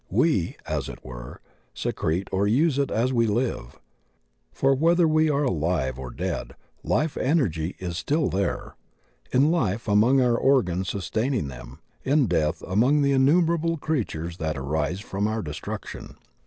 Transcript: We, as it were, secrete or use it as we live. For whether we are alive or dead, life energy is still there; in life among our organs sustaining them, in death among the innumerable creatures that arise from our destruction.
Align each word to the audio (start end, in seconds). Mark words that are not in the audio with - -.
We, 0.09 0.55
as 0.65 0.89
it 0.89 1.05
were, 1.05 1.41
secrete 1.75 2.27
or 2.31 2.47
use 2.47 2.79
it 2.79 2.89
as 2.89 3.13
we 3.13 3.27
live. 3.27 3.79
For 4.51 4.73
whether 4.73 5.07
we 5.07 5.29
are 5.29 5.43
alive 5.43 5.99
or 5.99 6.09
dead, 6.09 6.55
life 6.83 7.15
energy 7.17 7.75
is 7.77 7.97
still 7.99 8.27
there; 8.27 8.73
in 9.31 9.51
life 9.51 9.87
among 9.87 10.19
our 10.19 10.35
organs 10.35 10.89
sustaining 10.89 11.49
them, 11.49 11.81
in 12.03 12.25
death 12.25 12.63
among 12.65 13.03
the 13.03 13.11
innumerable 13.11 13.77
creatures 13.77 14.37
that 14.37 14.57
arise 14.57 15.01
from 15.01 15.27
our 15.27 15.43
destruction. 15.43 16.15